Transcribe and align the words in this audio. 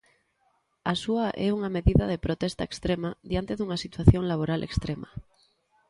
A 0.91 0.93
súa 1.03 1.27
é 1.45 1.47
unha 1.57 1.73
medida 1.77 2.05
de 2.11 2.21
protesta 2.25 2.67
extrema 2.69 3.09
diante 3.31 3.53
dunha 3.55 3.81
situación 3.83 4.23
laboral 4.31 4.61
extrema. 4.69 5.09